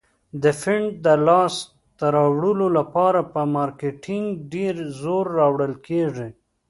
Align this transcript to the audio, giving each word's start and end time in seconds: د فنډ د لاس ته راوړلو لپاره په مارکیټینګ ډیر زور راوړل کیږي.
د 0.41 0.43
فنډ 0.61 0.89
د 1.05 1.07
لاس 1.27 1.55
ته 1.97 2.05
راوړلو 2.15 2.67
لپاره 2.77 3.19
په 3.33 3.41
مارکیټینګ 3.55 4.25
ډیر 4.53 4.75
زور 5.01 5.25
راوړل 5.39 5.73
کیږي. 5.87 6.29